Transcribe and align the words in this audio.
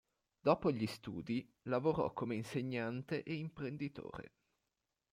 Dopo 0.39 0.71
gli 0.71 0.87
studi 0.87 1.47
lavorò 1.65 2.11
come 2.11 2.33
insegnante 2.33 3.21
e 3.21 3.35
imprenditore. 3.35 4.33